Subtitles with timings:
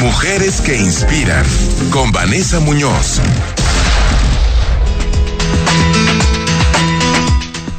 [0.00, 1.44] Mujeres que inspiran
[1.90, 3.20] con Vanessa Muñoz.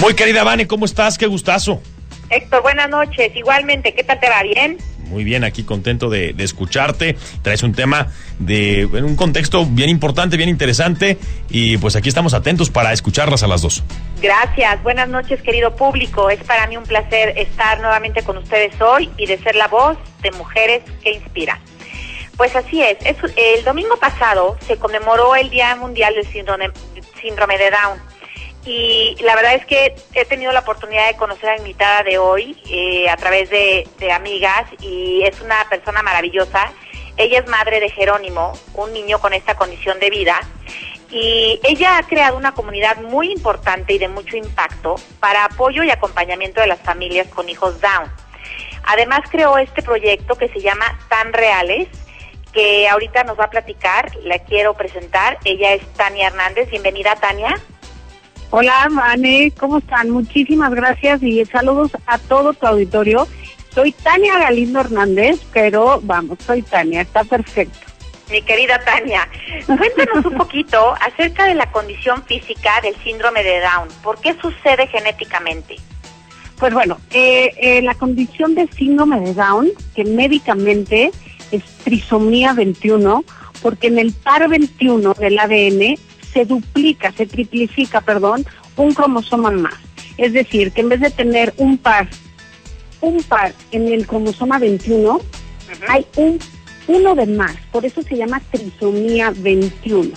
[0.00, 1.18] Muy querida Vane, ¿cómo estás?
[1.18, 1.82] Qué gustazo.
[2.30, 3.34] Héctor, buenas noches.
[3.34, 4.44] Igualmente, ¿qué tal te va?
[4.44, 4.78] ¿Bien?
[5.08, 7.16] Muy bien, aquí contento de, de, escucharte.
[7.42, 8.06] Traes un tema
[8.38, 11.18] de en un contexto bien importante, bien interesante
[11.50, 13.82] y pues aquí estamos atentos para escucharlas a las dos.
[14.22, 16.30] Gracias, buenas noches querido público.
[16.30, 19.98] Es para mí un placer estar nuevamente con ustedes hoy y de ser la voz
[20.22, 21.60] de mujeres que inspira.
[22.36, 22.98] Pues así es,
[23.36, 26.70] el domingo pasado se conmemoró el Día Mundial del Síndrome,
[27.20, 28.14] síndrome de Down
[28.66, 32.18] y la verdad es que he tenido la oportunidad de conocer a la invitada de
[32.18, 36.72] hoy eh, a través de, amigas y es una persona maravillosa.
[37.16, 40.40] Ella es madre de Jerónimo, un niño con esta condición de vida,
[41.10, 45.90] y ella ha creado una comunidad muy importante y de mucho impacto para apoyo y
[45.90, 48.10] acompañamiento de las familias con hijos Down.
[48.84, 51.88] Además creó este proyecto que se llama Tan Reales,
[52.54, 55.38] que ahorita nos va a platicar, la quiero presentar.
[55.44, 56.70] Ella es Tania Hernández.
[56.70, 57.56] Bienvenida, Tania.
[58.50, 60.10] Hola, Vane, ¿cómo están?
[60.10, 63.26] Muchísimas gracias y saludos a todo tu auditorio.
[63.74, 67.80] Soy Tania Galindo Hernández, pero vamos, soy Tania, está perfecto.
[68.30, 69.28] Mi querida Tania,
[69.66, 73.88] cuéntanos un poquito acerca de la condición física del síndrome de Down.
[74.04, 75.76] ¿Por qué sucede genéticamente?
[76.58, 81.10] Pues bueno, eh, eh, la condición de síndrome de Down, que médicamente
[81.56, 83.24] es trisomía 21,
[83.62, 85.96] porque en el par 21 del ADN
[86.32, 88.44] se duplica, se triplifica, perdón,
[88.76, 89.74] un cromosoma más.
[90.16, 92.08] Es decir, que en vez de tener un par,
[93.00, 95.20] un par en el cromosoma 21,
[95.88, 96.38] hay un
[96.86, 97.56] uno de más.
[97.72, 100.10] Por eso se llama trisomía 21.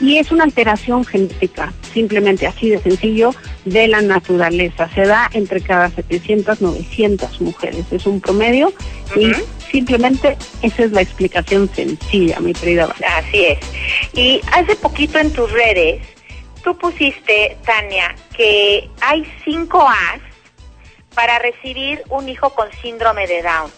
[0.00, 4.88] Y es una alteración genética, simplemente así de sencillo, de la naturaleza.
[4.94, 7.86] Se da entre cada 700, 900 mujeres.
[7.92, 8.72] Es un promedio
[9.14, 9.32] y
[9.70, 12.94] simplemente esa es la explicación sencilla, mi querida.
[13.18, 13.58] Así es.
[14.14, 16.02] Y hace poquito en tus redes,
[16.64, 20.20] tú pusiste, Tania, que hay cinco A's
[21.14, 23.70] para recibir un hijo con síndrome de Down.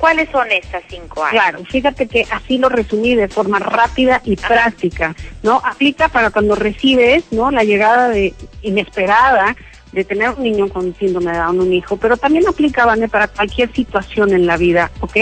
[0.00, 1.30] ¿Cuáles son estas cinco A's?
[1.30, 5.60] Claro, fíjate que así lo resumí de forma rápida y práctica, ¿no?
[5.62, 7.50] Aplica para cuando recibes, ¿no?
[7.50, 9.54] La llegada de inesperada
[9.92, 13.28] de tener un niño con síndrome de Down, un hijo, pero también aplica, Vane, para
[13.28, 15.16] cualquier situación en la vida, ¿ok?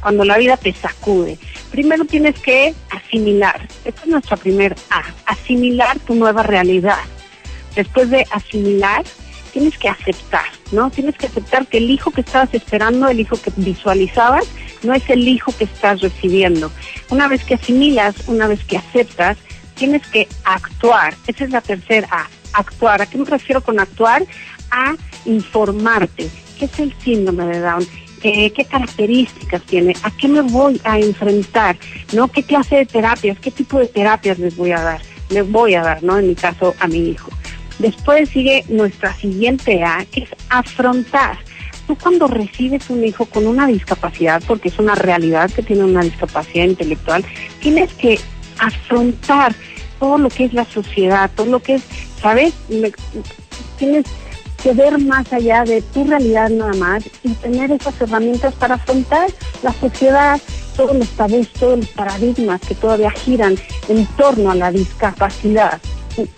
[0.00, 1.38] Cuando la vida te sacude.
[1.70, 6.98] Primero tienes que asimilar, esta es nuestra primer A, asimilar tu nueva realidad.
[7.74, 9.02] Después de asimilar,
[9.52, 10.90] tienes que aceptar, ¿no?
[10.90, 14.46] Tienes que aceptar que el hijo que estabas esperando, el hijo que visualizabas,
[14.82, 16.72] no es el hijo que estás recibiendo.
[17.10, 19.36] Una vez que asimilas, una vez que aceptas,
[19.74, 21.14] tienes que actuar.
[21.26, 23.02] Esa es la tercera actuar.
[23.02, 24.24] ¿A qué me refiero con actuar?
[24.70, 26.28] A informarte.
[26.58, 27.86] ¿Qué es el síndrome de Down?
[28.22, 29.94] Eh, ¿Qué características tiene?
[30.04, 31.76] ¿A qué me voy a enfrentar?
[32.12, 32.28] ¿No?
[32.28, 33.38] ¿Qué clase de terapias?
[33.40, 35.00] ¿Qué tipo de terapias les voy a dar?
[35.30, 36.18] Les voy a dar, ¿no?
[36.18, 37.31] En mi caso, a mi hijo.
[37.78, 41.38] Después sigue nuestra siguiente A, que es afrontar.
[41.86, 46.02] Tú cuando recibes un hijo con una discapacidad, porque es una realidad que tiene una
[46.02, 47.24] discapacidad intelectual,
[47.60, 48.20] tienes que
[48.58, 49.54] afrontar
[49.98, 51.82] todo lo que es la sociedad, todo lo que es,
[52.20, 52.54] ¿sabes?
[53.78, 54.04] Tienes
[54.62, 59.28] que ver más allá de tu realidad nada más y tener esas herramientas para afrontar
[59.62, 60.40] la sociedad,
[60.76, 63.56] todos los tabús, todos los paradigmas que todavía giran
[63.88, 65.80] en torno a la discapacidad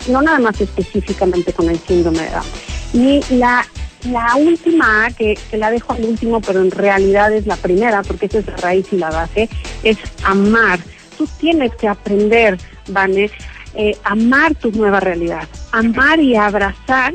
[0.07, 2.45] no nada más específicamente con el síndrome de Down.
[2.93, 3.65] Y la,
[4.09, 8.27] la última, que, que la dejo al último, pero en realidad es la primera, porque
[8.27, 9.49] esa es la raíz y la base,
[9.83, 10.79] es amar.
[11.17, 13.31] Tú tienes que aprender, Vane,
[13.73, 17.13] eh, amar tu nueva realidad, amar y abrazar.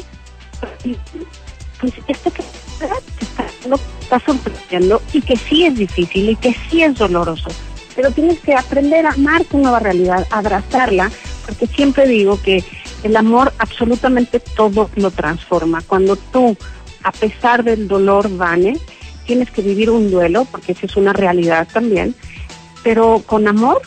[1.81, 6.95] Pues esto que está, está sorprendiendo y que sí es difícil y que sí es
[6.97, 7.49] doloroso,
[7.97, 11.11] pero tienes que aprender a amar tu nueva realidad, abrazarla
[11.51, 12.63] porque siempre digo que
[13.03, 15.83] el amor absolutamente todo lo transforma.
[15.85, 16.57] Cuando tú,
[17.03, 18.79] a pesar del dolor, Vane,
[19.27, 22.15] tienes que vivir un duelo, porque esa es una realidad también,
[22.85, 23.83] pero con amor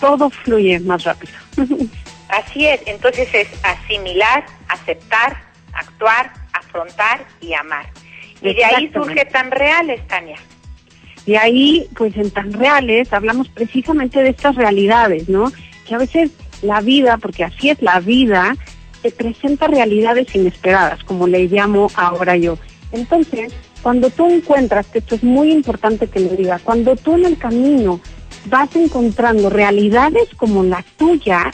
[0.00, 1.32] todo fluye más rápido.
[2.28, 5.36] Así es, entonces es asimilar, aceptar,
[5.72, 7.90] actuar, afrontar y amar.
[8.40, 10.38] Y de ahí surge tan reales, Tania.
[11.26, 15.50] De ahí, pues en tan reales, hablamos precisamente de estas realidades, ¿no?
[15.86, 16.30] Que a veces
[16.62, 18.56] la vida, porque así es la vida,
[19.02, 22.58] te presenta realidades inesperadas, como le llamo ahora yo.
[22.92, 23.52] Entonces,
[23.82, 27.38] cuando tú encuentras, que esto es muy importante que lo diga, cuando tú en el
[27.38, 28.00] camino
[28.46, 31.50] vas encontrando realidades como la tuya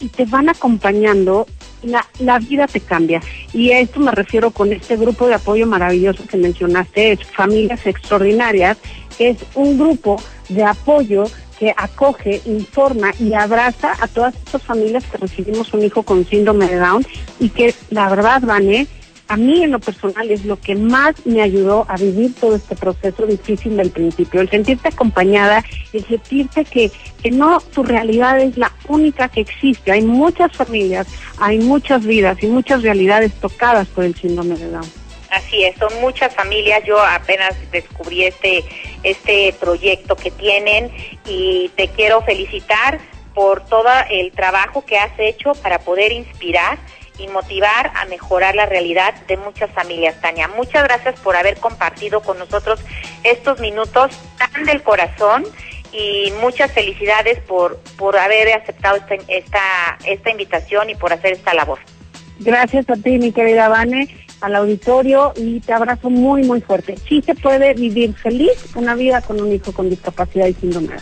[0.00, 1.46] y te van acompañando,
[1.82, 3.20] la, la vida te cambia.
[3.52, 7.86] Y a esto me refiero con este grupo de apoyo maravilloso que mencionaste, es Familias
[7.86, 8.78] Extraordinarias,
[9.16, 11.24] que es un grupo de apoyo
[11.58, 16.66] que acoge, informa y abraza a todas estas familias que recibimos un hijo con síndrome
[16.66, 17.06] de Down
[17.38, 18.86] y que la verdad, Vané,
[19.28, 22.76] a mí en lo personal es lo que más me ayudó a vivir todo este
[22.76, 25.64] proceso difícil del principio, el sentirte acompañada,
[25.94, 26.90] el sentirte que,
[27.22, 31.06] que no tu realidad es la única que existe, hay muchas familias,
[31.38, 35.02] hay muchas vidas y muchas realidades tocadas por el síndrome de Down.
[35.32, 36.82] Así es, son muchas familias.
[36.84, 38.62] Yo apenas descubrí este
[39.02, 40.90] este proyecto que tienen
[41.26, 43.00] y te quiero felicitar
[43.34, 46.78] por todo el trabajo que has hecho para poder inspirar
[47.18, 50.48] y motivar a mejorar la realidad de muchas familias, Tania.
[50.48, 52.80] Muchas gracias por haber compartido con nosotros
[53.22, 55.44] estos minutos tan del corazón
[55.92, 61.52] y muchas felicidades por, por haber aceptado esta, esta, esta invitación y por hacer esta
[61.54, 61.78] labor.
[62.40, 66.96] Gracias a ti, mi querida Vane al auditorio y te abrazo muy, muy fuerte.
[67.08, 70.96] Sí se puede vivir feliz una vida con un hijo con discapacidad y síndrome.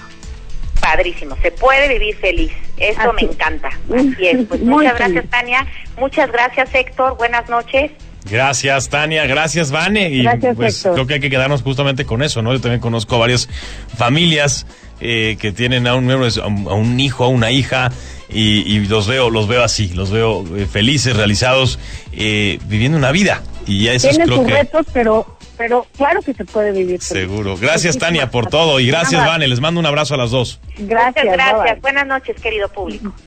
[0.81, 2.53] Padrísimo, se puede vivir feliz.
[2.77, 3.69] Eso me encanta.
[3.95, 4.47] Así es.
[4.47, 5.67] Pues muchas gracias, Tania.
[5.99, 7.17] Muchas gracias, Héctor.
[7.17, 7.91] Buenas noches.
[8.31, 9.27] Gracias, Tania.
[9.27, 10.11] Gracias, Vane.
[10.11, 12.53] Y gracias, pues creo que hay que quedarnos justamente con eso, ¿no?
[12.53, 13.49] Yo también conozco a varias
[13.97, 14.67] familias
[15.01, 17.91] eh, que tienen a un, a un hijo, a una hija
[18.33, 21.79] y, los veo, los veo así, los veo eh, felices, realizados,
[22.13, 23.43] eh, viviendo una vida.
[23.67, 27.03] Y ya eso Tienen es, sus retos, pero, pero claro que se puede vivir.
[27.03, 27.57] Seguro.
[27.57, 28.81] Gracias, Tania, por todo.
[28.81, 29.49] Y gracias, Vane.
[29.49, 30.61] Les mando un abrazo a las dos.
[30.79, 31.81] Gracias, gracias.
[31.81, 33.13] Buenas noches, querido público.